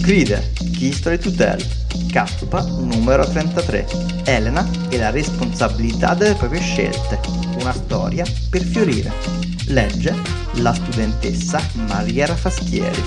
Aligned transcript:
Gride, 0.00 0.52
Key 0.72 0.92
Story 0.92 1.18
to 1.18 1.30
Tell, 1.32 1.60
Cappa 2.10 2.62
numero 2.62 3.28
33. 3.28 3.86
Elena 4.24 4.64
e 4.88 4.98
la 4.98 5.10
responsabilità 5.10 6.14
delle 6.14 6.34
proprie 6.34 6.60
scelte. 6.60 7.20
Una 7.60 7.72
storia 7.72 8.24
per 8.50 8.62
fiorire. 8.62 9.10
Legge 9.68 10.14
la 10.56 10.72
studentessa 10.72 11.60
Maria 11.88 12.26
Rafaschieri. 12.26 13.02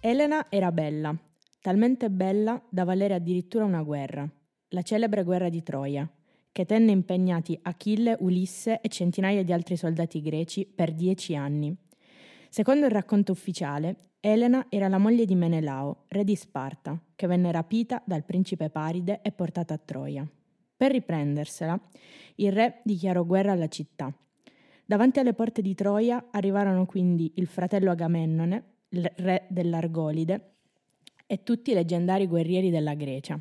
Elena 0.00 0.46
era 0.50 0.70
bella, 0.70 1.16
talmente 1.60 2.10
bella 2.10 2.62
da 2.70 2.84
valere 2.84 3.14
addirittura 3.14 3.64
una 3.64 3.82
guerra, 3.82 4.28
la 4.68 4.82
celebre 4.82 5.24
guerra 5.24 5.48
di 5.48 5.64
Troia, 5.64 6.08
che 6.56 6.64
tenne 6.64 6.90
impegnati 6.90 7.58
Achille, 7.64 8.16
Ulisse 8.20 8.80
e 8.80 8.88
centinaia 8.88 9.44
di 9.44 9.52
altri 9.52 9.76
soldati 9.76 10.22
greci 10.22 10.64
per 10.64 10.94
dieci 10.94 11.36
anni. 11.36 11.76
Secondo 12.48 12.86
il 12.86 12.92
racconto 12.92 13.30
ufficiale, 13.30 14.12
Elena 14.20 14.64
era 14.70 14.88
la 14.88 14.96
moglie 14.96 15.26
di 15.26 15.34
Menelao, 15.34 16.04
re 16.08 16.24
di 16.24 16.34
Sparta, 16.34 16.98
che 17.14 17.26
venne 17.26 17.52
rapita 17.52 18.02
dal 18.06 18.24
principe 18.24 18.70
Paride 18.70 19.20
e 19.20 19.32
portata 19.32 19.74
a 19.74 19.76
Troia. 19.84 20.26
Per 20.74 20.90
riprendersela, 20.90 21.78
il 22.36 22.52
re 22.52 22.80
dichiarò 22.84 23.22
guerra 23.26 23.52
alla 23.52 23.68
città. 23.68 24.10
Davanti 24.86 25.18
alle 25.18 25.34
porte 25.34 25.60
di 25.60 25.74
Troia 25.74 26.28
arrivarono 26.30 26.86
quindi 26.86 27.32
il 27.34 27.48
fratello 27.48 27.90
Agamennone, 27.90 28.64
re 28.88 29.44
dell'Argolide, 29.50 30.52
e 31.26 31.42
tutti 31.42 31.72
i 31.72 31.74
leggendari 31.74 32.26
guerrieri 32.26 32.70
della 32.70 32.94
Grecia. 32.94 33.38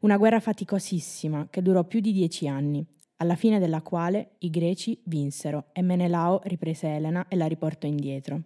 Una 0.00 0.16
guerra 0.16 0.38
faticosissima 0.38 1.48
che 1.50 1.60
durò 1.60 1.82
più 1.82 1.98
di 1.98 2.12
dieci 2.12 2.46
anni, 2.46 2.86
alla 3.16 3.34
fine 3.34 3.58
della 3.58 3.82
quale 3.82 4.36
i 4.38 4.50
greci 4.50 5.00
vinsero 5.06 5.66
e 5.72 5.82
Menelao 5.82 6.40
riprese 6.44 6.86
Elena 6.86 7.26
e 7.26 7.34
la 7.34 7.46
riportò 7.46 7.88
indietro. 7.88 8.42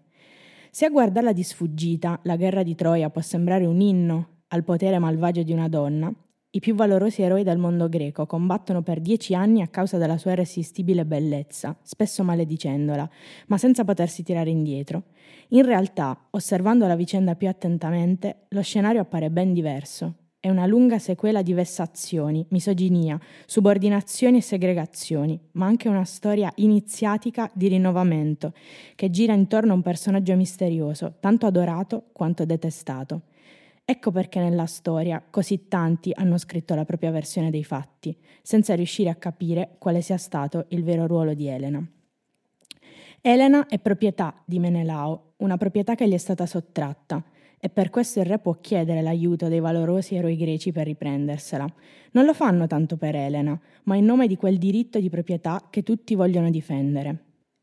Se 0.70 0.86
a 0.86 0.88
guardarla 0.88 1.34
di 1.34 1.42
sfuggita 1.42 2.20
la 2.22 2.36
guerra 2.36 2.62
di 2.62 2.74
Troia 2.74 3.10
può 3.10 3.20
sembrare 3.20 3.66
un 3.66 3.82
inno 3.82 4.44
al 4.48 4.64
potere 4.64 4.98
malvagio 4.98 5.42
di 5.42 5.52
una 5.52 5.68
donna, 5.68 6.10
i 6.54 6.60
più 6.60 6.74
valorosi 6.74 7.20
eroi 7.20 7.42
del 7.42 7.58
mondo 7.58 7.90
greco 7.90 8.24
combattono 8.24 8.80
per 8.80 9.00
dieci 9.00 9.34
anni 9.34 9.60
a 9.60 9.68
causa 9.68 9.98
della 9.98 10.16
sua 10.16 10.32
irresistibile 10.32 11.04
bellezza, 11.04 11.76
spesso 11.82 12.24
maledicendola, 12.24 13.10
ma 13.48 13.58
senza 13.58 13.84
potersi 13.84 14.22
tirare 14.22 14.48
indietro. 14.48 15.02
In 15.48 15.66
realtà, 15.66 16.28
osservando 16.30 16.86
la 16.86 16.96
vicenda 16.96 17.34
più 17.34 17.48
attentamente, 17.48 18.46
lo 18.48 18.62
scenario 18.62 19.02
appare 19.02 19.30
ben 19.30 19.52
diverso. 19.52 20.14
È 20.44 20.50
una 20.50 20.66
lunga 20.66 20.98
sequela 20.98 21.40
di 21.40 21.52
vessazioni, 21.52 22.44
misoginia, 22.48 23.16
subordinazioni 23.46 24.38
e 24.38 24.40
segregazioni, 24.40 25.38
ma 25.52 25.66
anche 25.66 25.88
una 25.88 26.02
storia 26.02 26.52
iniziatica 26.56 27.48
di 27.54 27.68
rinnovamento, 27.68 28.52
che 28.96 29.08
gira 29.08 29.34
intorno 29.34 29.70
a 29.70 29.76
un 29.76 29.82
personaggio 29.82 30.34
misterioso, 30.34 31.14
tanto 31.20 31.46
adorato 31.46 32.06
quanto 32.10 32.44
detestato. 32.44 33.20
Ecco 33.84 34.10
perché 34.10 34.40
nella 34.40 34.66
storia 34.66 35.22
così 35.30 35.68
tanti 35.68 36.10
hanno 36.12 36.36
scritto 36.38 36.74
la 36.74 36.84
propria 36.84 37.12
versione 37.12 37.50
dei 37.50 37.62
fatti, 37.62 38.18
senza 38.42 38.74
riuscire 38.74 39.10
a 39.10 39.14
capire 39.14 39.76
quale 39.78 40.00
sia 40.00 40.16
stato 40.16 40.64
il 40.70 40.82
vero 40.82 41.06
ruolo 41.06 41.34
di 41.34 41.46
Elena. 41.46 41.86
Elena 43.20 43.68
è 43.68 43.78
proprietà 43.78 44.42
di 44.44 44.58
Menelao, 44.58 45.34
una 45.36 45.56
proprietà 45.56 45.94
che 45.94 46.08
gli 46.08 46.14
è 46.14 46.18
stata 46.18 46.46
sottratta, 46.46 47.22
e 47.64 47.68
per 47.68 47.90
questo 47.90 48.18
il 48.18 48.26
re 48.26 48.40
può 48.40 48.54
chiedere 48.54 49.02
l'aiuto 49.02 49.46
dei 49.46 49.60
valorosi 49.60 50.16
eroi 50.16 50.34
greci 50.34 50.72
per 50.72 50.84
riprendersela. 50.84 51.72
Non 52.10 52.24
lo 52.24 52.34
fanno 52.34 52.66
tanto 52.66 52.96
per 52.96 53.14
Elena, 53.14 53.56
ma 53.84 53.94
in 53.94 54.04
nome 54.04 54.26
di 54.26 54.34
quel 54.34 54.58
diritto 54.58 54.98
di 54.98 55.08
proprietà 55.08 55.68
che 55.70 55.84
tutti 55.84 56.16
vogliono 56.16 56.50
difendere. 56.50 57.18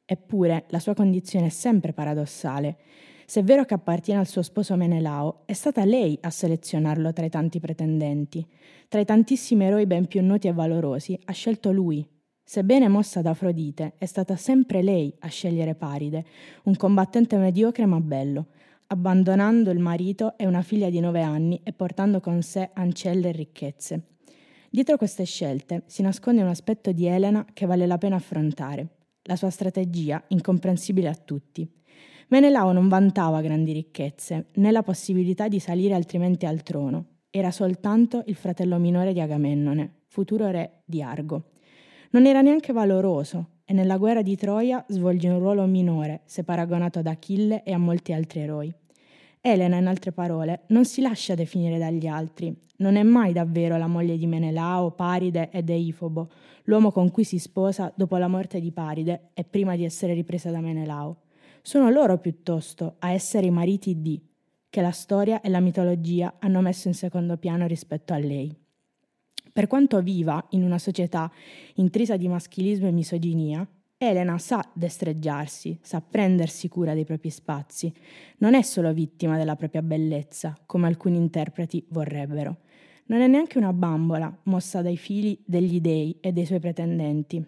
Eppure 0.06 0.64
la 0.70 0.80
sua 0.80 0.94
condizione 0.94 1.48
è 1.48 1.50
sempre 1.50 1.92
paradossale. 1.92 2.78
Se 3.26 3.42
è 3.42 3.44
vero 3.44 3.66
che 3.66 3.74
appartiene 3.74 4.22
al 4.22 4.28
suo 4.28 4.42
sposo 4.42 4.78
Menelao, 4.78 5.42
è 5.44 5.52
stata 5.52 5.84
lei 5.84 6.18
a 6.22 6.30
selezionarlo 6.30 7.12
tra 7.12 7.26
i 7.26 7.30
tanti 7.30 7.60
pretendenti. 7.60 8.48
Tra 8.88 9.02
i 9.02 9.06
tantissimi 9.06 9.66
eroi 9.66 9.86
ben 9.86 10.08
più 10.08 10.24
noti 10.24 10.48
e 10.48 10.54
valorosi, 10.54 11.20
ha 11.26 11.34
scelto 11.34 11.74
lui. 11.74 12.08
Sebbene 12.42 12.88
mossa 12.88 13.22
da 13.22 13.32
Afrodite, 13.32 13.96
è 13.98 14.06
stata 14.06 14.38
sempre 14.38 14.82
lei 14.82 15.14
a 15.20 15.28
scegliere 15.28 15.76
Paride, 15.76 16.24
un 16.64 16.78
combattente 16.78 17.36
mediocre 17.36 17.86
ma 17.86 18.00
bello, 18.00 18.48
abbandonando 18.92 19.70
il 19.70 19.80
marito 19.80 20.36
e 20.36 20.48
una 20.48 20.64
figlia 20.64 20.90
di 20.90 21.00
nove 21.00 21.22
anni 21.22 21.60
e 21.64 21.74
portando 21.74 22.20
con 22.20 22.42
sé 22.42 22.72
ancelle 22.74 23.30
e 23.30 23.32
ricchezze. 23.32 24.04
Dietro 24.72 24.98
queste 24.98 25.26
scelte 25.26 25.84
si 25.86 26.02
nasconde 26.02 26.42
un 26.42 26.48
aspetto 26.48 26.92
di 26.92 27.06
Elena 27.06 27.46
che 27.54 27.66
vale 27.66 27.86
la 27.86 28.00
pena 28.00 28.16
affrontare, 28.16 28.88
la 29.24 29.36
sua 29.36 29.52
strategia 29.52 30.24
incomprensibile 30.30 31.08
a 31.08 31.14
tutti. 31.14 31.70
Menelao 32.30 32.72
non 32.72 32.88
vantava 32.88 33.42
grandi 33.42 33.74
ricchezze, 33.74 34.48
né 34.56 34.72
la 34.72 34.84
possibilità 34.84 35.48
di 35.48 35.60
salire 35.60 35.94
altrimenti 35.94 36.46
al 36.46 36.64
trono. 36.64 37.06
Era 37.30 37.52
soltanto 37.52 38.24
il 38.26 38.36
fratello 38.36 38.80
minore 38.80 39.14
di 39.14 39.22
Agamennone, 39.22 40.02
futuro 40.08 40.50
re 40.50 40.82
di 40.86 41.02
Argo. 41.04 41.52
Non 42.12 42.26
era 42.26 42.42
neanche 42.42 42.74
valoroso 42.74 43.59
e 43.70 43.74
nella 43.74 43.98
guerra 43.98 44.24
di 44.24 44.36
Troia 44.36 44.84
svolge 44.88 45.30
un 45.30 45.38
ruolo 45.38 45.64
minore 45.68 46.22
se 46.26 46.44
paragonato 46.44 46.98
ad 46.98 47.06
Achille 47.06 47.62
e 47.62 47.72
a 47.72 47.78
molti 47.78 48.14
altri 48.14 48.40
eroi. 48.40 48.74
Elena, 49.42 49.78
in 49.78 49.86
altre 49.86 50.12
parole, 50.12 50.62
non 50.70 50.86
si 50.86 51.02
lascia 51.02 51.36
definire 51.36 51.78
dagli 51.78 52.08
altri, 52.08 52.52
non 52.78 52.96
è 52.96 53.04
mai 53.04 53.32
davvero 53.32 53.78
la 53.78 53.86
moglie 53.86 54.18
di 54.18 54.26
Menelao, 54.26 54.90
Paride 54.94 55.52
e 55.52 55.62
Deifobo, 55.62 56.32
l'uomo 56.64 56.92
con 56.92 57.12
cui 57.12 57.24
si 57.24 57.38
sposa 57.38 57.94
dopo 57.96 58.18
la 58.18 58.28
morte 58.28 58.60
di 58.60 58.72
Paride 58.72 59.30
e 59.36 59.44
prima 59.44 59.76
di 59.76 59.86
essere 59.86 60.16
ripresa 60.16 60.50
da 60.50 60.62
Menelao. 60.62 61.18
Sono 61.62 61.92
loro 61.92 62.18
piuttosto 62.18 62.96
a 62.98 63.12
essere 63.12 63.46
i 63.46 63.52
mariti 63.52 64.02
di, 64.02 64.20
che 64.68 64.82
la 64.82 64.90
storia 64.90 65.42
e 65.42 65.50
la 65.50 65.60
mitologia 65.60 66.38
hanno 66.40 66.62
messo 66.62 66.88
in 66.88 66.96
secondo 66.96 67.38
piano 67.38 67.68
rispetto 67.68 68.14
a 68.14 68.18
lei. 68.18 68.59
Per 69.52 69.68
quanto 69.68 70.02
viva 70.02 70.46
in 70.52 70.64
una 70.64 70.78
società 70.78 71.32
intrisa 71.76 72.18
di 72.18 72.28
maschilismo 72.28 72.88
e 72.88 72.92
misoginia, 72.92 73.68
Elena 74.02 74.38
sa 74.38 74.64
destreggiarsi, 74.74 75.78
sa 75.82 76.02
prendersi 76.02 76.70
cura 76.70 76.94
dei 76.94 77.04
propri 77.04 77.30
spazi, 77.30 77.92
non 78.38 78.54
è 78.54 78.62
solo 78.62 78.94
vittima 78.94 79.36
della 79.36 79.58
propria 79.58 79.82
bellezza, 79.82 80.58
come 80.66 80.88
alcuni 80.88 81.18
interpreti 81.18 81.86
vorrebbero. 81.90 82.60
Non 83.08 83.20
è 83.20 83.28
neanche 83.28 83.58
una 83.58 83.74
bambola 83.74 84.34
mossa 84.44 84.82
dai 84.82 84.96
fili 84.96 85.38
degli 85.46 85.82
dei 85.82 86.16
e 86.22 86.32
dei 86.32 86.46
suoi 86.46 86.60
pretendenti. 86.60 87.46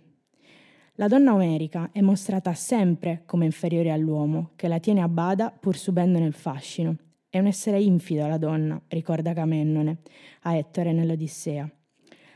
La 0.96 1.08
donna 1.08 1.34
omerica 1.34 1.92
è 1.94 2.02
mostrata 2.02 2.54
sempre 2.54 3.24
come 3.26 3.46
inferiore 3.46 3.92
all'uomo, 3.92 4.52
che 4.58 4.68
la 4.68 4.80
tiene 4.80 5.02
a 5.02 5.08
bada 5.08 5.52
pur 5.52 5.78
subendone 5.78 6.26
il 6.26 6.34
fascino. 6.34 6.98
È 7.30 7.40
un 7.40 7.46
essere 7.46 7.82
infido 7.82 8.28
la 8.28 8.38
donna, 8.38 8.82
ricorda 8.90 9.32
Camennone 9.32 10.00
a 10.42 10.56
Ettore 10.58 10.92
nell'Odissea. 10.92 11.72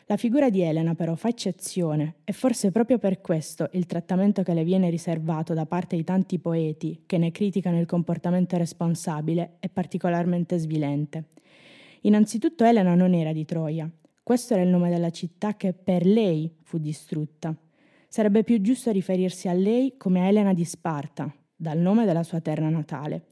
La 0.07 0.17
figura 0.17 0.51
di 0.51 0.61
Elena 0.61 0.93
però 0.93 1.15
fa 1.15 1.29
eccezione 1.29 2.17
e 2.25 2.31
forse 2.31 2.69
proprio 2.69 2.99
per 2.99 3.21
questo 3.21 3.69
il 3.71 3.87
trattamento 3.87 4.43
che 4.43 4.53
le 4.53 4.63
viene 4.63 4.91
riservato 4.91 5.55
da 5.55 5.65
parte 5.65 5.95
di 5.95 6.03
tanti 6.03 6.37
poeti 6.37 7.05
che 7.07 7.17
ne 7.17 7.31
criticano 7.31 7.79
il 7.79 7.87
comportamento 7.87 8.55
responsabile 8.55 9.55
è 9.57 9.67
particolarmente 9.67 10.59
svilente. 10.59 11.29
Innanzitutto 12.01 12.63
Elena 12.63 12.93
non 12.93 13.15
era 13.15 13.33
di 13.33 13.45
Troia, 13.45 13.89
questo 14.21 14.53
era 14.53 14.61
il 14.61 14.69
nome 14.69 14.91
della 14.91 15.09
città 15.09 15.55
che 15.55 15.73
per 15.73 16.05
lei 16.05 16.53
fu 16.61 16.77
distrutta. 16.77 17.55
Sarebbe 18.07 18.43
più 18.43 18.61
giusto 18.61 18.91
riferirsi 18.91 19.47
a 19.47 19.53
lei 19.53 19.95
come 19.97 20.21
a 20.21 20.27
Elena 20.27 20.53
di 20.53 20.65
Sparta, 20.65 21.33
dal 21.55 21.79
nome 21.79 22.05
della 22.05 22.21
sua 22.21 22.41
terra 22.41 22.69
natale. 22.69 23.29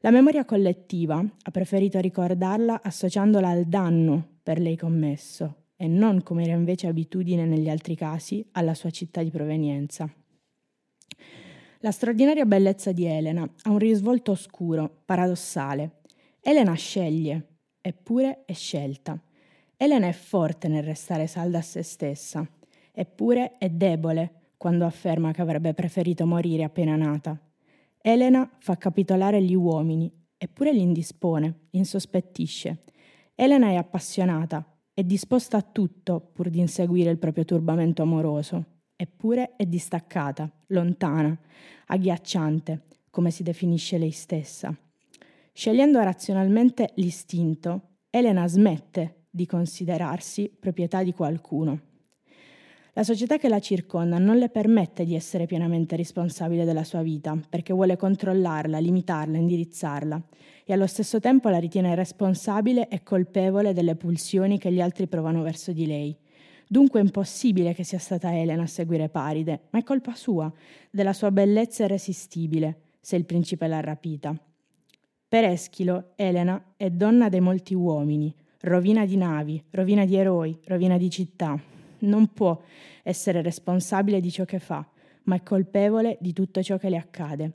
La 0.00 0.10
memoria 0.10 0.46
collettiva 0.46 1.18
ha 1.18 1.50
preferito 1.50 2.00
ricordarla 2.00 2.80
associandola 2.82 3.48
al 3.48 3.66
danno 3.66 4.26
per 4.42 4.58
lei 4.58 4.76
commesso 4.78 5.64
e 5.80 5.86
non, 5.86 6.24
come 6.24 6.42
era 6.42 6.54
invece 6.54 6.88
abitudine 6.88 7.46
negli 7.46 7.68
altri 7.68 7.94
casi, 7.94 8.44
alla 8.52 8.74
sua 8.74 8.90
città 8.90 9.22
di 9.22 9.30
provenienza. 9.30 10.12
La 11.78 11.92
straordinaria 11.92 12.44
bellezza 12.44 12.90
di 12.90 13.04
Elena 13.04 13.48
ha 13.62 13.70
un 13.70 13.78
risvolto 13.78 14.32
oscuro, 14.32 15.02
paradossale. 15.04 16.00
Elena 16.40 16.74
sceglie, 16.74 17.58
eppure 17.80 18.44
è 18.44 18.54
scelta. 18.54 19.22
Elena 19.76 20.08
è 20.08 20.12
forte 20.12 20.66
nel 20.66 20.82
restare 20.82 21.28
salda 21.28 21.58
a 21.58 21.62
se 21.62 21.84
stessa. 21.84 22.44
Eppure 22.90 23.58
è 23.58 23.70
debole 23.70 24.50
quando 24.56 24.84
afferma 24.84 25.30
che 25.30 25.42
avrebbe 25.42 25.74
preferito 25.74 26.26
morire 26.26 26.64
appena 26.64 26.96
nata. 26.96 27.40
Elena 28.00 28.50
fa 28.58 28.76
capitolare 28.76 29.40
gli 29.40 29.54
uomini, 29.54 30.12
eppure 30.36 30.72
li 30.72 30.80
indispone, 30.80 31.68
insospettisce. 31.70 32.82
Elena 33.36 33.68
è 33.68 33.76
appassionata, 33.76 34.66
è 34.98 35.04
disposta 35.04 35.58
a 35.58 35.62
tutto 35.62 36.18
pur 36.32 36.50
di 36.50 36.58
inseguire 36.58 37.08
il 37.08 37.18
proprio 37.18 37.44
turbamento 37.44 38.02
amoroso, 38.02 38.64
eppure 38.96 39.54
è 39.54 39.64
distaccata, 39.64 40.50
lontana, 40.70 41.38
agghiacciante, 41.86 42.86
come 43.08 43.30
si 43.30 43.44
definisce 43.44 43.96
lei 43.96 44.10
stessa. 44.10 44.76
Scegliendo 45.52 46.00
razionalmente 46.00 46.90
l'istinto, 46.96 47.98
Elena 48.10 48.48
smette 48.48 49.26
di 49.30 49.46
considerarsi 49.46 50.52
proprietà 50.58 51.04
di 51.04 51.12
qualcuno. 51.12 51.80
La 52.94 53.04
società 53.04 53.38
che 53.38 53.48
la 53.48 53.60
circonda 53.60 54.18
non 54.18 54.36
le 54.36 54.48
permette 54.48 55.04
di 55.04 55.14
essere 55.14 55.46
pienamente 55.46 55.94
responsabile 55.94 56.64
della 56.64 56.82
sua 56.82 57.02
vita, 57.02 57.40
perché 57.48 57.72
vuole 57.72 57.96
controllarla, 57.96 58.80
limitarla, 58.80 59.36
indirizzarla, 59.36 60.20
e 60.70 60.74
allo 60.74 60.86
stesso 60.86 61.18
tempo 61.18 61.48
la 61.48 61.56
ritiene 61.56 61.94
responsabile 61.94 62.88
e 62.88 63.02
colpevole 63.02 63.72
delle 63.72 63.96
pulsioni 63.96 64.58
che 64.58 64.70
gli 64.70 64.82
altri 64.82 65.06
provano 65.06 65.40
verso 65.40 65.72
di 65.72 65.86
lei. 65.86 66.14
Dunque 66.66 67.00
è 67.00 67.02
impossibile 67.02 67.72
che 67.72 67.84
sia 67.84 67.98
stata 67.98 68.38
Elena 68.38 68.64
a 68.64 68.66
seguire 68.66 69.08
Paride, 69.08 69.68
ma 69.70 69.78
è 69.78 69.82
colpa 69.82 70.14
sua, 70.14 70.52
della 70.90 71.14
sua 71.14 71.30
bellezza 71.30 71.84
irresistibile, 71.84 72.80
se 73.00 73.16
il 73.16 73.24
principe 73.24 73.66
l'ha 73.66 73.80
rapita. 73.80 74.38
Per 75.26 75.44
Eschilo, 75.44 76.12
Elena 76.16 76.74
è 76.76 76.90
donna 76.90 77.30
dei 77.30 77.40
molti 77.40 77.72
uomini, 77.72 78.34
rovina 78.60 79.06
di 79.06 79.16
navi, 79.16 79.64
rovina 79.70 80.04
di 80.04 80.16
eroi, 80.16 80.58
rovina 80.66 80.98
di 80.98 81.08
città. 81.08 81.58
Non 82.00 82.26
può 82.34 82.60
essere 83.02 83.40
responsabile 83.40 84.20
di 84.20 84.30
ciò 84.30 84.44
che 84.44 84.58
fa, 84.58 84.86
ma 85.22 85.36
è 85.36 85.42
colpevole 85.42 86.18
di 86.20 86.34
tutto 86.34 86.62
ciò 86.62 86.76
che 86.76 86.90
le 86.90 86.98
accade. 86.98 87.52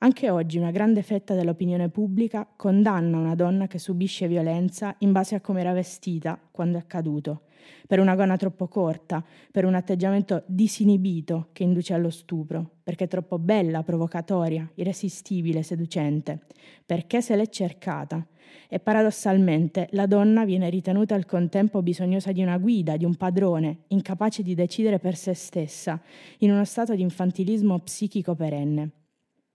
Anche 0.00 0.30
oggi 0.30 0.58
una 0.58 0.70
grande 0.70 1.02
fetta 1.02 1.34
dell'opinione 1.34 1.88
pubblica 1.88 2.46
condanna 2.54 3.18
una 3.18 3.34
donna 3.34 3.66
che 3.66 3.80
subisce 3.80 4.28
violenza 4.28 4.94
in 4.98 5.10
base 5.10 5.34
a 5.34 5.40
come 5.40 5.58
era 5.58 5.72
vestita 5.72 6.38
quando 6.52 6.78
è 6.78 6.80
accaduto, 6.80 7.46
per 7.84 7.98
una 7.98 8.14
gonna 8.14 8.36
troppo 8.36 8.68
corta, 8.68 9.24
per 9.50 9.64
un 9.64 9.74
atteggiamento 9.74 10.44
disinibito 10.46 11.48
che 11.50 11.64
induce 11.64 11.94
allo 11.94 12.10
stupro, 12.10 12.76
perché 12.84 13.04
è 13.04 13.08
troppo 13.08 13.40
bella, 13.40 13.82
provocatoria, 13.82 14.70
irresistibile, 14.76 15.64
seducente, 15.64 16.42
perché 16.86 17.20
se 17.20 17.34
l'è 17.34 17.48
cercata. 17.48 18.24
E 18.68 18.78
paradossalmente 18.78 19.88
la 19.92 20.06
donna 20.06 20.44
viene 20.44 20.70
ritenuta 20.70 21.16
al 21.16 21.26
contempo 21.26 21.82
bisognosa 21.82 22.30
di 22.30 22.40
una 22.40 22.56
guida, 22.58 22.96
di 22.96 23.04
un 23.04 23.16
padrone, 23.16 23.80
incapace 23.88 24.44
di 24.44 24.54
decidere 24.54 25.00
per 25.00 25.16
se 25.16 25.34
stessa, 25.34 26.00
in 26.38 26.52
uno 26.52 26.64
stato 26.64 26.94
di 26.94 27.02
infantilismo 27.02 27.80
psichico 27.80 28.36
perenne. 28.36 28.92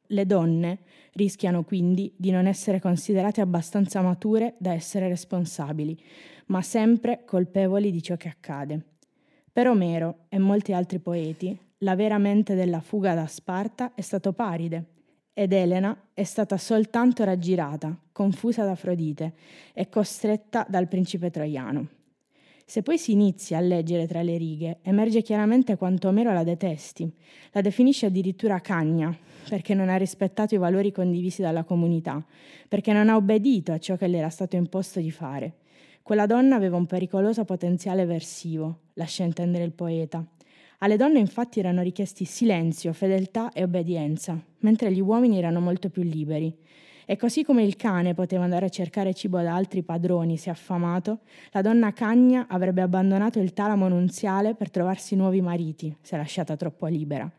Le 0.08 0.26
donne 0.26 0.80
rischiano 1.14 1.64
quindi 1.64 2.14
di 2.16 2.32
non 2.32 2.46
essere 2.46 2.80
considerate 2.80 3.42
abbastanza 3.42 4.02
mature 4.02 4.56
da 4.58 4.74
essere 4.74 5.08
responsabili, 5.08 5.98
ma 6.48 6.62
sempre 6.62 7.24
colpevoli 7.26 7.92
di 7.92 8.02
ciò 8.02 8.16
che 8.16 8.30
accade. 8.30 8.82
Per 9.52 9.68
Omero 9.68 10.26
e 10.30 10.40
molti 10.40 10.74
altri 10.74 11.00
poeti, 11.00 11.58
la 11.80 11.96
vera 11.96 12.18
mente 12.18 12.56
della 12.56 12.82
fuga 12.82 13.14
da 13.14 13.28
Sparta 13.28 13.94
è 13.94 14.02
stato 14.02 14.34
Paride, 14.34 14.86
ed 15.34 15.52
Elena 15.52 16.10
è 16.14 16.24
stata 16.24 16.58
soltanto 16.58 17.24
raggirata, 17.24 17.98
confusa 18.12 18.64
da 18.64 18.72
Afrodite 18.72 19.34
e 19.74 19.90
costretta 19.90 20.66
dal 20.70 20.88
principe 20.88 21.32
troiano. 21.32 21.88
Se 22.66 22.82
poi 22.82 22.98
si 22.98 23.12
inizia 23.12 23.58
a 23.58 23.62
leggere 23.62 24.08
tra 24.08 24.22
le 24.22 24.38
righe, 24.38 24.80
emerge 24.84 25.22
chiaramente 25.22 25.76
quanto 25.76 26.08
Omero 26.08 26.32
la 26.34 26.44
detesti. 26.44 27.12
La 27.52 27.62
definisce 27.62 28.06
addirittura 28.06 28.62
cagna, 28.62 29.16
perché 29.50 29.74
non 29.74 29.90
ha 29.90 29.98
rispettato 29.98 30.56
i 30.56 30.58
valori 30.58 30.92
condivisi 30.92 31.42
dalla 31.42 31.64
comunità, 31.64 32.26
perché 32.68 32.94
non 32.94 33.10
ha 33.10 33.16
obbedito 33.16 33.74
a 33.74 33.80
ciò 33.80 33.98
che 33.98 34.08
le 34.08 34.18
era 34.18 34.30
stato 34.30 34.56
imposto 34.56 35.00
di 35.00 35.12
fare. 35.12 35.58
Quella 36.02 36.26
donna 36.26 36.56
aveva 36.56 36.78
un 36.78 36.86
pericoloso 36.86 37.46
potenziale 37.46 38.06
versivo, 38.06 38.80
lascia 38.94 39.24
intendere 39.24 39.64
il 39.64 39.74
poeta. 39.74 40.26
Alle 40.80 40.98
donne 40.98 41.20
infatti 41.20 41.60
erano 41.60 41.82
richiesti 41.82 42.26
silenzio, 42.26 42.92
fedeltà 42.92 43.52
e 43.54 43.64
obbedienza, 43.64 44.38
mentre 44.60 44.92
gli 44.92 45.00
uomini 45.00 45.38
erano 45.38 45.62
molto 45.62 45.90
più 45.90 46.04
liberi. 46.04 46.54
E 47.06 47.18
così 47.18 47.44
come 47.44 47.64
il 47.64 47.76
cane 47.76 48.14
poteva 48.14 48.44
andare 48.44 48.68
a 48.68 48.70
cercare 48.70 49.14
cibo 49.14 49.42
da 49.42 49.56
altri 49.56 49.84
padroni 49.84 50.38
se 50.38 50.50
affamato, 50.50 51.20
la 51.52 51.62
donna 51.62 51.92
cagna 51.92 52.46
avrebbe 52.48 52.82
abbandonato 52.82 53.40
il 53.40 53.54
talamo 53.54 53.88
nunziale 53.88 54.56
per 54.56 54.70
trovarsi 54.70 55.16
nuovi 55.16 55.42
mariti, 55.42 55.96
se 56.02 56.16
lasciata 56.16 56.56
troppo 56.56 56.88
libera. 56.88 57.30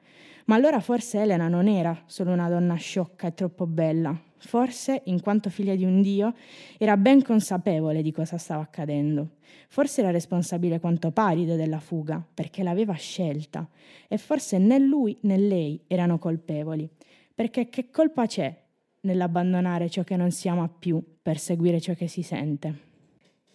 Ma 0.46 0.56
allora 0.56 0.80
forse 0.80 1.22
Elena 1.22 1.48
non 1.48 1.68
era 1.68 1.98
solo 2.04 2.32
una 2.32 2.50
donna 2.50 2.74
sciocca 2.74 3.28
e 3.28 3.34
troppo 3.34 3.66
bella, 3.66 4.14
forse, 4.36 5.00
in 5.04 5.22
quanto 5.22 5.48
figlia 5.48 5.74
di 5.74 5.84
un 5.84 6.02
dio, 6.02 6.34
era 6.76 6.98
ben 6.98 7.22
consapevole 7.22 8.02
di 8.02 8.12
cosa 8.12 8.36
stava 8.36 8.60
accadendo. 8.60 9.36
Forse 9.68 10.02
era 10.02 10.10
responsabile 10.10 10.80
quanto 10.80 11.12
Paride 11.12 11.56
della 11.56 11.80
fuga, 11.80 12.22
perché 12.34 12.62
l'aveva 12.62 12.92
scelta, 12.92 13.66
e 14.06 14.18
forse 14.18 14.58
né 14.58 14.78
lui 14.78 15.16
né 15.22 15.38
lei 15.38 15.82
erano 15.86 16.18
colpevoli, 16.18 16.88
perché 17.34 17.70
che 17.70 17.90
colpa 17.90 18.26
c'è 18.26 18.63
nell'abbandonare 19.04 19.88
ciò 19.88 20.02
che 20.02 20.16
non 20.16 20.30
si 20.30 20.48
ama 20.48 20.68
più 20.68 21.02
per 21.22 21.38
seguire 21.38 21.80
ciò 21.80 21.94
che 21.94 22.08
si 22.08 22.22
sente. 22.22 22.92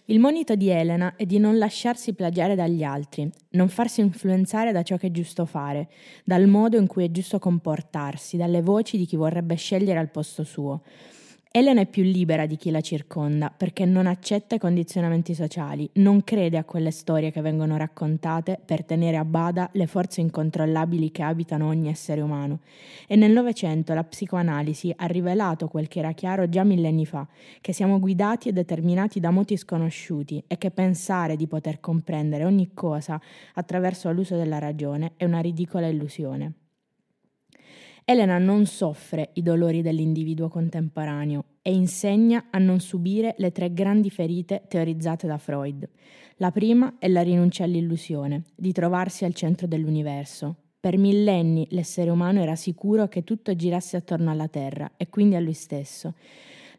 Il 0.10 0.20
monito 0.20 0.56
di 0.56 0.70
Elena 0.70 1.16
è 1.16 1.26
di 1.28 1.38
non 1.38 1.60
lasciarsi 1.60 2.14
plagiare 2.14 2.56
dagli 2.56 2.82
altri, 2.82 3.30
non 3.52 3.70
farsi 3.70 4.02
influenzare 4.02 4.72
da 4.72 4.82
ciò 4.82 4.98
che 4.98 5.08
è 5.08 5.12
giusto 5.12 5.46
fare, 5.46 5.88
dal 6.24 6.48
modo 6.48 6.78
in 6.78 6.88
cui 6.88 7.04
è 7.04 7.12
giusto 7.12 7.38
comportarsi, 7.38 8.36
dalle 8.36 8.64
voci 8.64 8.98
di 8.98 9.06
chi 9.06 9.16
vorrebbe 9.16 9.54
scegliere 9.54 10.00
al 10.00 10.10
posto 10.10 10.44
suo. 10.44 10.82
Elena 11.52 11.82
è 11.82 11.88
più 11.88 12.04
libera 12.04 12.46
di 12.46 12.58
chi 12.58 12.70
la 12.70 12.80
circonda 12.80 13.50
perché 13.50 13.84
non 13.84 14.06
accetta 14.06 14.54
i 14.54 14.60
condizionamenti 14.60 15.34
sociali, 15.34 15.90
non 15.94 16.24
crede 16.24 16.60
a 16.60 16.64
quelle 16.64 16.92
storie 16.92 17.32
che 17.32 17.42
vengono 17.42 17.76
raccontate 17.76 18.60
per 18.64 18.86
tenere 18.86 19.18
a 19.18 19.26
bada 19.26 19.68
le 19.74 19.88
forze 19.88 20.22
incontrollabili 20.22 21.10
che 21.10 21.24
abitano 21.24 21.66
ogni 21.66 21.90
essere 21.90 22.22
umano. 22.22 22.60
E 23.08 23.16
nel 23.16 23.32
Novecento 23.32 23.96
la 23.96 24.04
psicoanalisi 24.04 24.94
ha 24.96 25.08
rivelato 25.08 25.68
quel 25.68 25.88
che 25.88 25.98
era 25.98 26.12
chiaro 26.12 26.48
già 26.50 26.64
millenni 26.64 27.08
fa, 27.08 27.28
che 27.62 27.74
siamo 27.74 28.00
guidati 28.00 28.50
e 28.50 28.54
determinati 28.54 29.20
da 29.20 29.32
moti 29.32 29.58
sconosciuti 29.58 30.44
e 30.46 30.56
che 30.60 30.70
pensare 30.70 31.36
di 31.36 31.48
poter 31.48 31.80
comprendere 31.80 32.46
ogni 32.46 32.76
cosa 32.76 33.20
attraverso 33.56 34.12
l'uso 34.12 34.36
della 34.36 34.60
ragione 34.60 35.14
è 35.18 35.26
una 35.26 35.40
ridicola 35.40 35.88
illusione. 35.88 36.69
Elena 38.10 38.40
non 38.40 38.66
soffre 38.66 39.30
i 39.34 39.44
dolori 39.44 39.84
dell'individuo 39.84 40.48
contemporaneo 40.48 41.44
e 41.62 41.72
insegna 41.72 42.46
a 42.50 42.58
non 42.58 42.80
subire 42.80 43.36
le 43.38 43.52
tre 43.52 43.72
grandi 43.72 44.10
ferite 44.10 44.64
teorizzate 44.68 45.28
da 45.28 45.38
Freud. 45.38 45.88
La 46.38 46.50
prima 46.50 46.96
è 46.98 47.08
la 47.08 47.22
rinuncia 47.22 47.66
all'illusione, 47.66 48.46
di 48.56 48.72
trovarsi 48.72 49.26
al 49.26 49.36
centro 49.36 49.68
dell'universo. 49.68 50.56
Per 50.80 50.98
millenni 50.98 51.68
l'essere 51.70 52.10
umano 52.10 52.42
era 52.42 52.56
sicuro 52.56 53.08
che 53.08 53.24
tutto 53.24 53.56
girasse 53.56 53.98
attorno 53.98 54.32
alla 54.32 54.48
Terra 54.48 54.94
e 54.98 55.08
quindi 55.10 55.36
a 55.36 55.40
lui 55.40 55.54
stesso. 55.54 56.16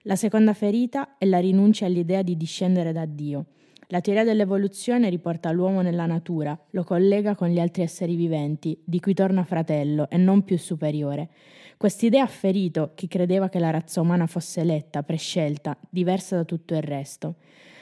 La 0.03 0.17
seconda 0.17 0.53
ferita 0.53 1.17
è 1.17 1.27
la 1.27 1.39
rinuncia 1.39 1.87
all'idea 1.87 2.23
di 2.23 2.37
discendere 2.37 2.91
da 2.91 3.07
Dio 3.07 3.47
la 3.91 4.01
teoria 4.01 4.23
dell'evoluzione 4.23 5.09
riporta 5.09 5.51
l'uomo 5.51 5.81
nella 5.81 6.07
natura, 6.07 6.57
lo 6.71 6.85
collega 6.85 7.35
con 7.35 7.49
gli 7.49 7.59
altri 7.59 7.83
esseri 7.83 8.15
viventi, 8.15 8.81
di 8.85 9.01
cui 9.01 9.15
torna 9.15 9.43
fratello 9.43 10.09
e 10.09 10.17
non 10.17 10.45
più 10.45 10.57
superiore. 10.59 11.29
Quest'idea 11.77 12.23
ha 12.23 12.29
ferito 12.29 12.93
chi 12.95 13.09
credeva 13.09 13.49
che 13.49 13.59
la 13.59 13.71
razza 13.71 14.01
umana 14.01 14.29
fosse 14.29 14.61
eletta, 14.61 15.03
prescelta, 15.03 15.77
diversa 15.89 16.37
da 16.37 16.45
tutto 16.45 16.75
il 16.75 16.83
resto. 16.83 17.37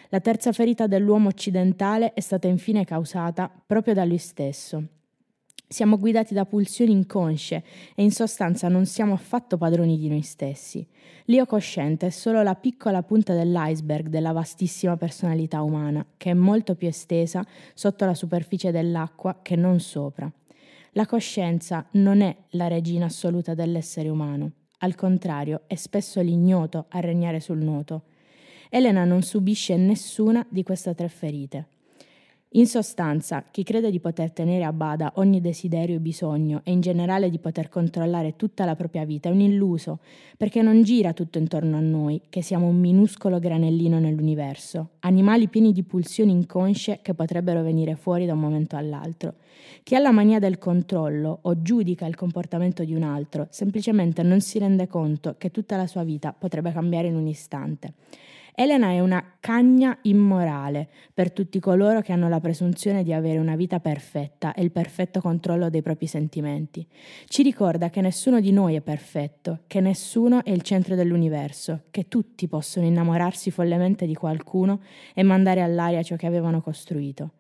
La 0.08 0.20
terza 0.20 0.50
ferita 0.52 0.86
dell'uomo 0.86 1.28
occidentale 1.28 2.14
è 2.14 2.20
stata 2.20 2.48
infine 2.48 2.86
causata 2.86 3.50
proprio 3.66 3.92
da 3.92 4.06
lui 4.06 4.16
stesso, 4.16 4.82
siamo 5.68 5.98
guidati 5.98 6.32
da 6.32 6.46
pulsioni 6.46 6.92
inconsce 6.92 7.62
e 7.94 8.02
in 8.02 8.10
sostanza 8.10 8.68
non 8.68 8.87
siamo 8.87 9.12
affatto 9.12 9.58
padroni 9.58 9.98
di 9.98 10.08
noi 10.08 10.22
stessi. 10.22 10.87
L'io 11.26 11.44
cosciente 11.44 12.06
è 12.06 12.10
solo 12.10 12.42
la 12.42 12.54
piccola 12.54 13.02
punta 13.02 13.34
dell'iceberg 13.34 14.08
della 14.08 14.32
vastissima 14.32 14.96
personalità 14.96 15.60
umana, 15.60 16.04
che 16.16 16.30
è 16.30 16.34
molto 16.34 16.75
più 16.75 16.88
estesa 16.88 17.46
sotto 17.75 18.06
la 18.06 18.14
superficie 18.14 18.70
dell'acqua 18.70 19.40
che 19.42 19.56
non 19.56 19.78
sopra. 19.78 20.30
La 20.92 21.04
coscienza 21.04 21.87
non 21.92 22.22
è 22.22 22.34
la 22.50 22.66
regina 22.66 23.04
assoluta 23.04 23.52
dell'essere 23.52 24.08
umano, 24.08 24.52
al 24.78 24.94
contrario 24.94 25.62
è 25.66 25.75
spesso 25.75 26.20
l'ignoto 26.22 26.87
a 26.88 27.00
regnare 27.00 27.40
sul 27.40 27.58
nuoto. 27.58 28.04
Elena 28.70 29.04
non 29.04 29.22
subisce 29.22 29.76
nessuna 29.76 30.44
di 30.48 30.62
queste 30.62 30.94
tre 30.94 31.08
ferite. 31.08 31.66
In 32.52 32.66
sostanza, 32.66 33.44
chi 33.50 33.62
crede 33.62 33.90
di 33.90 34.00
poter 34.00 34.30
tenere 34.32 34.64
a 34.64 34.72
bada 34.72 35.12
ogni 35.16 35.38
desiderio 35.42 35.96
e 35.96 36.00
bisogno 36.00 36.62
e 36.64 36.70
in 36.70 36.80
generale 36.80 37.28
di 37.28 37.38
poter 37.38 37.68
controllare 37.68 38.36
tutta 38.36 38.64
la 38.64 38.74
propria 38.74 39.04
vita 39.04 39.28
è 39.28 39.32
un 39.32 39.40
illuso, 39.40 39.98
perché 40.34 40.62
non 40.62 40.82
gira 40.82 41.12
tutto 41.12 41.36
intorno 41.36 41.76
a 41.76 41.80
noi, 41.80 42.22
che 42.30 42.40
siamo 42.40 42.66
un 42.66 42.80
minuscolo 42.80 43.38
granellino 43.38 43.98
nell'universo, 43.98 44.92
animali 45.00 45.48
pieni 45.48 45.74
di 45.74 45.82
pulsioni 45.82 46.32
inconsce 46.32 47.00
che 47.02 47.12
potrebbero 47.12 47.62
venire 47.62 47.96
fuori 47.96 48.24
da 48.24 48.32
un 48.32 48.40
momento 48.40 48.76
all'altro. 48.76 49.34
Chi 49.82 49.94
ha 49.94 49.98
la 49.98 50.10
mania 50.10 50.38
del 50.38 50.56
controllo 50.56 51.40
o 51.42 51.60
giudica 51.60 52.06
il 52.06 52.16
comportamento 52.16 52.82
di 52.82 52.94
un 52.94 53.02
altro 53.02 53.48
semplicemente 53.50 54.22
non 54.22 54.40
si 54.40 54.58
rende 54.58 54.86
conto 54.86 55.34
che 55.36 55.50
tutta 55.50 55.76
la 55.76 55.86
sua 55.86 56.02
vita 56.02 56.32
potrebbe 56.32 56.72
cambiare 56.72 57.08
in 57.08 57.16
un 57.16 57.26
istante. 57.26 57.92
Elena 58.60 58.88
è 58.88 58.98
una 58.98 59.24
cagna 59.38 59.96
immorale 60.02 60.88
per 61.14 61.30
tutti 61.30 61.60
coloro 61.60 62.00
che 62.00 62.10
hanno 62.10 62.28
la 62.28 62.40
presunzione 62.40 63.04
di 63.04 63.12
avere 63.12 63.38
una 63.38 63.54
vita 63.54 63.78
perfetta 63.78 64.52
e 64.52 64.64
il 64.64 64.72
perfetto 64.72 65.20
controllo 65.20 65.70
dei 65.70 65.80
propri 65.80 66.08
sentimenti. 66.08 66.84
Ci 67.28 67.44
ricorda 67.44 67.88
che 67.88 68.00
nessuno 68.00 68.40
di 68.40 68.50
noi 68.50 68.74
è 68.74 68.80
perfetto, 68.80 69.60
che 69.68 69.78
nessuno 69.80 70.42
è 70.42 70.50
il 70.50 70.62
centro 70.62 70.96
dell'universo, 70.96 71.82
che 71.92 72.08
tutti 72.08 72.48
possono 72.48 72.84
innamorarsi 72.84 73.52
follemente 73.52 74.06
di 74.06 74.14
qualcuno 74.16 74.80
e 75.14 75.22
mandare 75.22 75.62
all'aria 75.62 76.02
ciò 76.02 76.16
che 76.16 76.26
avevano 76.26 76.60
costruito. 76.60 77.34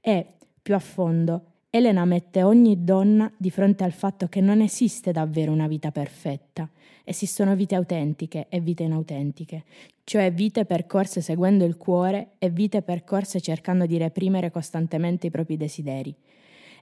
E, 0.00 0.26
più 0.60 0.74
a 0.74 0.80
fondo, 0.80 1.52
Elena 1.76 2.04
mette 2.04 2.44
ogni 2.44 2.84
donna 2.84 3.28
di 3.36 3.50
fronte 3.50 3.82
al 3.82 3.90
fatto 3.90 4.28
che 4.28 4.40
non 4.40 4.60
esiste 4.60 5.10
davvero 5.10 5.50
una 5.50 5.66
vita 5.66 5.90
perfetta. 5.90 6.70
Esistono 7.02 7.56
vite 7.56 7.74
autentiche 7.74 8.46
e 8.48 8.60
vite 8.60 8.84
inautentiche, 8.84 9.64
cioè 10.04 10.32
vite 10.32 10.66
percorse 10.66 11.20
seguendo 11.20 11.64
il 11.64 11.76
cuore 11.76 12.34
e 12.38 12.48
vite 12.48 12.82
percorse 12.82 13.40
cercando 13.40 13.86
di 13.86 13.98
reprimere 13.98 14.52
costantemente 14.52 15.26
i 15.26 15.30
propri 15.32 15.56
desideri. 15.56 16.14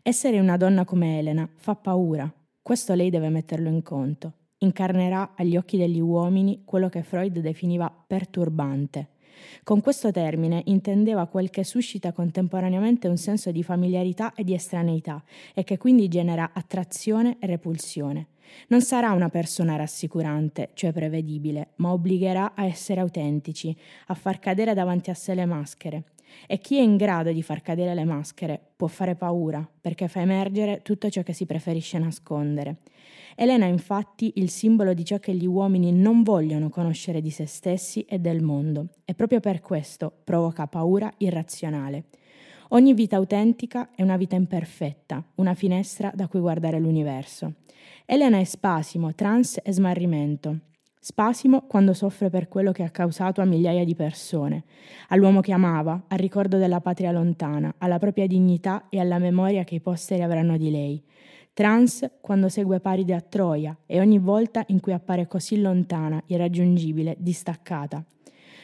Essere 0.03 0.39
una 0.39 0.59
donna 0.59 0.85
come 0.85 1.21
Elena 1.21 1.49
fa 1.55 1.75
paura, 1.75 2.31
questo 2.61 2.93
lei 2.93 3.09
deve 3.09 3.31
metterlo 3.31 3.71
in 3.71 3.83
conto. 3.83 4.33
Incarnerà 4.59 5.33
agli 5.35 5.57
occhi 5.57 5.79
degli 5.79 6.01
uomini 6.01 6.65
quello 6.67 6.91
che 6.91 7.03
Freud 7.03 7.39
definiva 7.39 7.91
perturbante. 8.07 9.09
Con 9.63 9.81
questo 9.81 10.11
termine 10.11 10.63
intendeva 10.67 11.27
quel 11.27 11.51
che 11.51 11.65
suscita 11.65 12.13
contemporaneamente 12.13 13.09
un 13.09 13.17
senso 13.17 13.51
di 13.51 13.63
familiarità 13.63 14.35
e 14.35 14.45
di 14.45 14.55
estraneità 14.55 15.23
e 15.55 15.65
che 15.65 15.79
quindi 15.79 16.09
genera 16.09 16.51
attrazione 16.53 17.37
e 17.41 17.47
repulsione. 17.47 18.27
Non 18.69 18.83
sarà 18.83 19.13
una 19.13 19.29
persona 19.29 19.77
rassicurante, 19.77 20.71
cioè 20.75 20.93
prevedibile, 20.93 21.71
ma 21.77 21.93
obbligherà 21.93 22.55
a 22.55 22.65
essere 22.65 23.01
autentici, 23.01 23.75
a 24.07 24.15
far 24.15 24.39
cadere 24.39 24.75
davanti 24.75 25.11
a 25.11 25.15
sé 25.15 25.35
le 25.35 25.47
maschere. 25.47 26.05
E 26.47 26.59
chi 26.59 26.79
è 26.79 26.83
in 26.83 26.97
grado 26.97 27.31
di 27.31 27.43
far 27.43 27.63
cadere 27.63 27.95
le 27.95 28.05
maschere 28.05 28.61
può 28.77 28.87
fare 28.87 29.15
paura, 29.15 29.67
perché 29.81 30.09
fa 30.09 30.21
emergere 30.21 30.81
tutto 30.83 31.09
ciò 31.11 31.23
che 31.23 31.33
si 31.33 31.47
preferisce 31.47 31.99
nascondere. 31.99 32.77
Elena 33.35 33.65
è 33.65 33.69
infatti 33.69 34.33
il 34.37 34.51
simbolo 34.51 34.95
di 34.95 35.05
ciò 35.05 35.19
che 35.19 35.35
gli 35.35 35.47
uomini 35.47 35.93
non 35.93 36.23
vogliono 36.23 36.69
conoscere 36.69 37.21
di 37.21 37.31
se 37.31 37.47
stessi 37.47 38.03
e 38.03 38.19
del 38.19 38.43
mondo, 38.43 38.89
e 39.05 39.15
proprio 39.15 39.41
per 39.41 39.61
questo 39.61 40.13
provoca 40.25 40.67
paura 40.67 41.11
irrazionale. 41.19 42.05
Ogni 42.71 42.95
vita 42.95 43.17
autentica 43.17 43.91
è 43.95 44.03
una 44.03 44.17
vita 44.17 44.35
imperfetta, 44.35 45.23
una 45.37 45.55
finestra 45.55 46.11
da 46.15 46.27
cui 46.27 46.41
guardare 46.41 46.79
l'universo. 46.79 47.55
Elena 48.07 48.39
è 48.39 48.45
spasimo, 48.45 49.15
trans 49.15 49.61
e 49.63 49.73
smarrimento. 49.73 50.59
Spasimo 50.99 51.67
quando 51.67 51.95
soffre 51.95 52.31
per 52.31 52.47
quello 52.49 52.71
che 52.71 52.85
ha 52.85 52.91
causato 52.91 53.41
a 53.41 53.45
migliaia 53.45 53.85
di 53.85 53.95
persone, 53.95 54.65
all'uomo 55.09 55.41
che 55.41 55.53
amava, 55.53 56.05
al 56.07 56.19
ricordo 56.19 56.59
della 56.59 56.81
patria 56.81 57.11
lontana, 57.11 57.75
alla 57.79 57.99
propria 57.99 58.27
dignità 58.27 58.87
e 58.89 59.01
alla 59.01 59.19
memoria 59.19 59.65
che 59.65 59.75
i 59.75 59.81
posteri 59.81 60.23
avranno 60.23 60.57
di 60.57 60.71
lei. 60.71 61.03
Trans 61.55 62.11
quando 62.23 62.49
segue 62.49 62.81
Paride 62.81 63.13
a 63.13 63.21
Troia 63.21 63.77
e 63.85 64.01
ogni 64.01 64.19
volta 64.19 64.65
in 64.69 64.81
cui 64.81 64.95
appare 64.95 65.27
così 65.27 65.61
lontana, 65.61 66.23
irraggiungibile, 66.27 67.17
distaccata. 67.19 68.03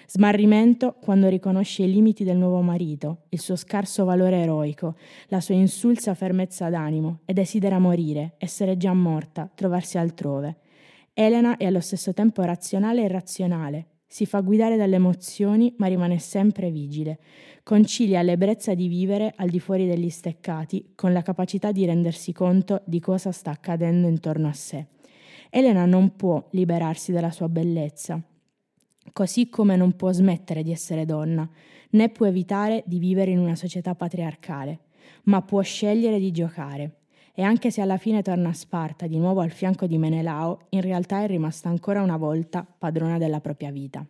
Smarrimento 0.07 0.95
quando 0.99 1.29
riconosce 1.29 1.83
i 1.83 1.93
limiti 1.93 2.25
del 2.25 2.39
nuovo 2.39 2.63
marito, 2.63 3.25
il 3.29 3.41
suo 3.41 3.57
scarso 3.57 4.07
valore 4.07 4.39
eroico, 4.41 4.97
la 5.27 5.41
sua 5.41 5.55
insulsa 5.55 6.15
fermezza 6.15 6.71
d'animo 6.71 7.19
e 7.27 7.35
desidera 7.35 7.79
morire, 7.79 8.37
essere 8.39 8.79
già 8.79 8.95
morta, 8.95 9.51
trovarsi 9.55 9.99
altrove. 9.99 10.57
Elena 11.13 11.59
è 11.59 11.67
allo 11.67 11.81
stesso 11.81 12.15
tempo 12.15 12.41
razionale 12.41 13.03
e 13.03 13.05
irrazionale, 13.05 13.87
si 14.09 14.25
fa 14.25 14.41
guidare 14.41 14.77
dalle 14.77 14.97
emozioni 14.97 15.75
ma 15.77 15.87
rimane 15.87 16.19
sempre 16.19 16.71
vigile. 16.71 17.19
Concilia 17.63 18.23
l'ebbrezza 18.23 18.75
di 18.75 18.89
vivere 18.89 19.35
al 19.37 19.51
di 19.51 19.61
fuori 19.61 19.87
degli 19.87 20.09
steccati 20.09 20.93
con 20.95 21.13
la 21.13 21.21
capacità 21.21 21.71
di 21.71 21.85
rendersi 21.85 22.33
conto 22.33 22.81
di 22.87 22.99
cosa 23.01 23.31
sta 23.31 23.51
accadendo 23.51 24.09
intorno 24.09 24.49
a 24.49 24.55
sé. 24.55 24.87
Elena 25.51 25.85
non 25.85 26.17
può 26.17 26.47
liberarsi 26.53 27.13
dalla 27.13 27.31
sua 27.31 27.49
bellezza, 27.49 28.21
così 29.13 29.49
come 29.49 29.77
non 29.77 29.95
può 29.97 30.11
smettere 30.13 30.63
di 30.63 30.73
essere 30.73 31.05
donna, 31.05 31.49
né 31.91 32.09
può 32.09 32.27
evitare 32.27 32.83
di 32.87 32.99
vivere 32.99 33.31
in 33.31 33.39
una 33.39 33.55
società 33.55 33.95
patriarcale, 33.95 34.81
ma 35.25 35.43
può 35.43 35.61
scegliere 35.61 36.19
di 36.19 36.31
giocare. 36.31 36.98
E 37.39 37.45
anche 37.45 37.71
se 37.71 37.81
alla 37.81 37.99
fine 37.99 38.21
torna 38.21 38.49
a 38.49 38.53
Sparta, 38.53 39.07
di 39.07 39.17
nuovo 39.17 39.39
al 39.39 39.53
fianco 39.53 39.87
di 39.87 39.97
Menelao, 39.97 40.63
in 40.71 40.81
realtà 40.81 41.23
è 41.23 41.29
rimasta 41.29 41.69
ancora 41.69 42.03
una 42.03 42.17
volta 42.17 42.67
padrona 42.67 43.17
della 43.17 43.41
propria 43.41 43.71
vita. 43.71 44.05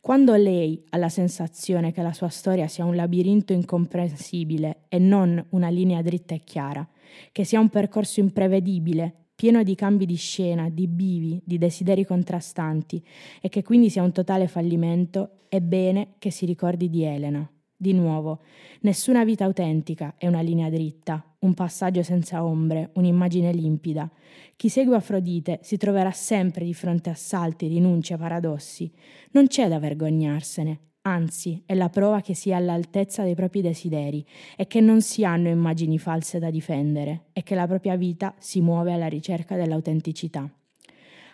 Quando 0.00 0.36
lei 0.36 0.80
ha 0.90 0.96
la 0.96 1.08
sensazione 1.08 1.90
che 1.90 2.00
la 2.00 2.12
sua 2.12 2.28
storia 2.28 2.68
sia 2.68 2.84
un 2.84 2.94
labirinto 2.94 3.52
incomprensibile 3.52 4.82
e 4.86 5.00
non 5.00 5.44
una 5.48 5.68
linea 5.68 6.00
dritta 6.00 6.36
e 6.36 6.42
chiara, 6.44 6.88
che 7.32 7.42
sia 7.42 7.58
un 7.58 7.70
percorso 7.70 8.20
imprevedibile, 8.20 9.30
pieno 9.34 9.64
di 9.64 9.74
cambi 9.74 10.06
di 10.06 10.14
scena, 10.14 10.68
di 10.70 10.86
bivi, 10.86 11.42
di 11.44 11.58
desideri 11.58 12.04
contrastanti 12.04 13.04
e 13.40 13.48
che 13.48 13.64
quindi 13.64 13.90
sia 13.90 14.04
un 14.04 14.12
totale 14.12 14.46
fallimento, 14.46 15.40
è 15.48 15.58
bene 15.58 16.14
che 16.18 16.30
si 16.30 16.46
ricordi 16.46 16.88
di 16.88 17.02
Elena. 17.02 17.50
Di 17.82 17.94
nuovo, 17.94 18.40
nessuna 18.80 19.24
vita 19.24 19.46
autentica 19.46 20.16
è 20.18 20.26
una 20.26 20.42
linea 20.42 20.68
dritta, 20.68 21.24
un 21.38 21.54
passaggio 21.54 22.02
senza 22.02 22.44
ombre, 22.44 22.90
un'immagine 22.96 23.54
limpida. 23.54 24.06
Chi 24.54 24.68
segue 24.68 24.96
Afrodite 24.96 25.60
si 25.62 25.78
troverà 25.78 26.10
sempre 26.10 26.66
di 26.66 26.74
fronte 26.74 27.08
a 27.08 27.14
salti, 27.14 27.68
rinunce, 27.68 28.18
paradossi. 28.18 28.92
Non 29.30 29.46
c'è 29.46 29.66
da 29.66 29.78
vergognarsene, 29.78 30.78
anzi 31.04 31.62
è 31.64 31.72
la 31.72 31.88
prova 31.88 32.20
che 32.20 32.34
si 32.34 32.50
è 32.50 32.52
all'altezza 32.52 33.22
dei 33.22 33.34
propri 33.34 33.62
desideri 33.62 34.22
e 34.58 34.66
che 34.66 34.82
non 34.82 35.00
si 35.00 35.24
hanno 35.24 35.48
immagini 35.48 35.98
false 35.98 36.38
da 36.38 36.50
difendere 36.50 37.28
e 37.32 37.42
che 37.42 37.54
la 37.54 37.66
propria 37.66 37.96
vita 37.96 38.34
si 38.36 38.60
muove 38.60 38.92
alla 38.92 39.08
ricerca 39.08 39.56
dell'autenticità. 39.56 40.52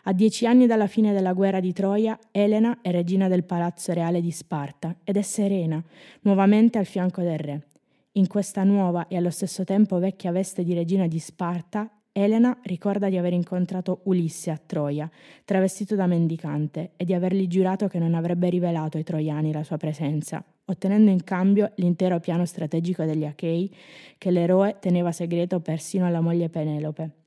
A 0.09 0.13
dieci 0.13 0.47
anni 0.47 0.69
dalla 0.69 0.87
fine 0.87 1.13
della 1.13 1.33
guerra 1.33 1.59
di 1.59 1.73
Troia, 1.73 2.17
Elena 2.31 2.79
è 2.81 2.93
regina 2.93 3.27
del 3.27 3.43
palazzo 3.43 3.93
reale 3.93 4.21
di 4.21 4.31
Sparta 4.31 4.95
ed 5.03 5.17
è 5.17 5.23
serena, 5.23 5.83
nuovamente 6.21 6.79
al 6.79 6.85
fianco 6.85 7.23
del 7.23 7.39
re. 7.39 7.67
In 8.13 8.29
questa 8.29 8.63
nuova 8.63 9.09
e 9.09 9.17
allo 9.17 9.31
stesso 9.31 9.65
tempo 9.65 9.99
vecchia 9.99 10.31
veste 10.31 10.63
di 10.63 10.75
regina 10.75 11.09
di 11.09 11.19
Sparta, 11.19 11.91
Elena 12.13 12.57
ricorda 12.63 13.09
di 13.09 13.17
aver 13.19 13.33
incontrato 13.33 14.03
Ulisse 14.05 14.53
a 14.53 14.61
Troia, 14.65 15.11
travestito 15.45 15.97
da 15.97 16.07
mendicante, 16.07 16.93
e 16.95 17.05
di 17.05 17.13
avergli 17.13 17.49
giurato 17.49 17.89
che 17.89 17.99
non 17.99 18.15
avrebbe 18.15 18.49
rivelato 18.49 18.99
ai 18.99 19.03
troiani 19.03 19.53
la 19.53 19.65
sua 19.65 19.77
presenza, 19.77 20.41
ottenendo 20.67 21.11
in 21.11 21.25
cambio 21.25 21.73
l'intero 21.75 22.21
piano 22.21 22.47
strategico 22.47 23.03
degli 23.03 23.25
Achei 23.25 23.75
che 24.19 24.31
l'eroe 24.31 24.77
teneva 24.79 25.11
segreto 25.11 25.59
persino 25.59 26.07
alla 26.07 26.21
moglie 26.21 26.49
Penelope. 26.49 27.26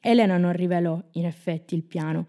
Elena 0.00 0.36
non 0.36 0.52
rivelò, 0.52 1.00
in 1.12 1.26
effetti, 1.26 1.74
il 1.74 1.82
piano, 1.82 2.26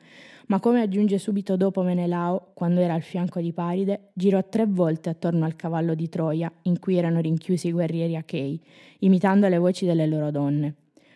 ma 0.48 0.60
come 0.60 0.82
aggiunge 0.82 1.18
subito 1.18 1.58
dopo 1.58 1.82
Menelao, 1.82 2.52
quando 2.54 2.80
era 2.80 2.94
al 2.94 3.02
fianco 3.02 3.42
di 3.42 3.52
Paride, 3.52 4.12
girò 4.14 4.42
tre 4.48 4.66
volte 4.66 5.10
attorno 5.10 5.46
al 5.46 5.56
cavallo 5.56 5.94
di 5.94 6.08
Troia, 6.08 6.52
in 6.64 6.80
cui 6.80 6.96
erano 6.96 7.20
rinchiusi 7.20 7.68
i 7.68 7.72
guerrieri 7.74 8.16
achei, 8.16 8.60
imitando 9.00 9.48
le 9.48 9.58
voci 9.58 9.86
delle 9.86 10.08
loro 10.08 10.32
donne. 10.32 10.76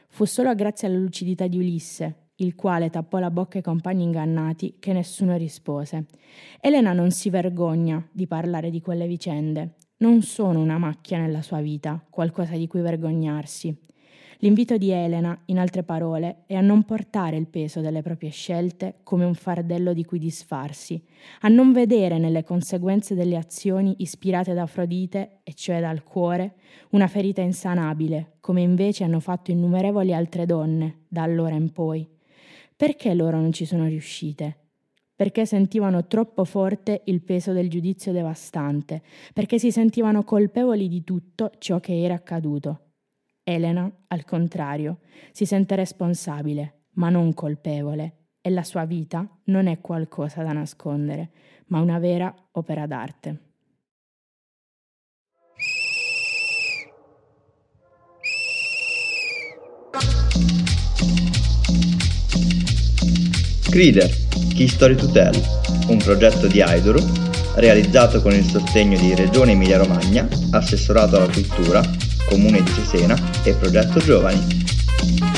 Fu 0.10 0.26
solo 0.26 0.54
grazie 0.54 0.88
alla 0.88 0.98
lucidità 0.98 1.48
di 1.48 1.58
Ulisse, 1.58 2.32
il 2.36 2.56
quale 2.56 2.90
tappò 2.90 3.20
la 3.20 3.32
bocca 3.32 3.58
ai 3.58 3.64
compagni 3.64 4.04
ingannati, 4.04 4.76
che 4.80 4.92
nessuno 4.92 5.38
rispose. 5.38 6.08
Elena 6.60 6.92
non 6.92 7.12
si 7.12 7.30
vergogna 7.30 8.06
di 8.12 8.28
parlare 8.28 8.70
di 8.70 8.82
quelle 8.82 9.08
vicende. 9.08 9.76
Non 9.98 10.24
sono 10.24 10.60
una 10.60 10.78
macchia 10.78 11.20
nella 11.20 11.42
sua 11.42 11.62
vita, 11.62 12.04
qualcosa 12.10 12.58
di 12.58 12.68
cui 12.68 12.82
vergognarsi. 12.82 13.74
L'invito 14.44 14.76
di 14.78 14.90
Elena, 14.90 15.40
in 15.46 15.60
altre 15.60 15.84
parole, 15.84 16.46
è 16.48 16.56
a 16.56 16.62
non 16.62 16.82
portare 16.82 17.38
il 17.38 17.46
peso 17.46 17.80
delle 17.80 18.02
proprie 18.02 18.32
scelte 18.32 18.96
come 19.04 19.24
un 19.24 19.36
fardello 19.36 19.94
di 19.94 20.04
cui 20.04 20.18
disfarsi, 20.18 21.00
a 21.42 21.48
non 21.48 21.72
vedere 21.72 22.18
nelle 22.18 22.44
conseguenze 22.44 23.14
delle 23.14 23.38
azioni 23.38 23.98
ispirate 24.00 24.56
da 24.56 24.64
Afrodite, 24.64 25.42
e 25.44 25.54
cioè 25.54 25.80
dal 25.80 26.04
cuore, 26.04 26.56
una 26.90 27.08
ferita 27.08 27.42
insanabile, 27.42 28.38
come 28.40 28.62
invece 28.62 29.04
hanno 29.04 29.20
fatto 29.20 29.52
innumerevoli 29.52 30.12
altre 30.12 30.48
donne 30.48 31.02
da 31.08 31.22
allora 31.22 31.54
in 31.54 31.72
poi. 31.72 32.08
Perché 32.76 33.14
loro 33.14 33.40
non 33.40 33.52
ci 33.52 33.66
sono 33.66 33.86
riuscite? 33.86 34.56
perché 35.22 35.46
sentivano 35.46 36.08
troppo 36.08 36.46
forte 36.46 37.04
il 37.06 37.22
peso 37.22 37.54
del 37.54 37.70
giudizio 37.70 38.12
devastante, 38.12 39.04
perché 39.34 39.60
si 39.60 39.72
sentivano 39.72 40.24
colpevoli 40.24 40.88
di 40.88 41.04
tutto 41.04 41.52
ciò 41.60 41.80
che 41.80 42.02
era 42.02 42.16
accaduto. 42.16 42.91
Elena, 43.44 43.92
al 44.08 44.24
contrario, 44.24 45.00
si 45.32 45.46
sente 45.46 45.76
responsabile, 45.76 46.86
ma 46.94 47.10
non 47.10 47.34
colpevole, 47.34 48.18
e 48.42 48.50
la 48.50 48.64
sua 48.64 48.86
vita 48.86 49.28
non 49.46 49.68
è 49.68 49.80
qualcosa 49.80 50.44
da 50.44 50.52
nascondere, 50.52 51.32
ma 51.68 51.80
una 51.80 52.00
vera 52.00 52.34
opera 52.52 52.86
d'arte. 52.86 53.40
Crider, 63.70 64.10
Key 64.54 64.68
Story 64.68 64.96
to 64.96 65.10
Tell, 65.12 65.34
un 65.88 65.98
progetto 65.98 66.48
di 66.48 66.62
Aiduru 66.62 67.00
realizzato 67.56 68.22
con 68.22 68.34
il 68.34 68.44
sostegno 68.44 69.00
di 69.00 69.16
Regione 69.16 69.54
Emilia-Romagna, 69.54 70.28
Assessorato 70.52 71.16
alla 71.16 71.32
Cultura 71.32 71.82
Comune 72.32 72.64
di 72.64 72.72
Cesena 72.74 73.14
e 73.44 73.54
Progetto 73.56 74.00
Giovani. 74.00 75.31